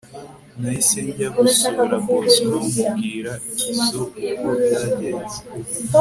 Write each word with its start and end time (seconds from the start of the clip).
nahise 0.59 0.97
njya 1.07 1.27
gusura 1.37 1.93
bosco 2.05 2.49
mubwira 2.75 3.33
izo 3.73 4.03
uko 4.29 4.47
byagenze 4.63 5.39